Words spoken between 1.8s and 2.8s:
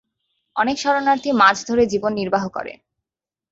জীবন নির্বাহ করে।